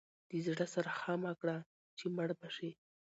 [0.29, 1.57] د زاړه سره ښه مه کړه
[1.97, 2.71] چې مړ به شي.